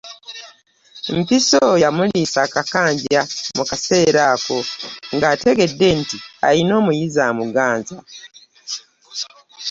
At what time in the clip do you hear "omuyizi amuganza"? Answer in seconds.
6.79-7.97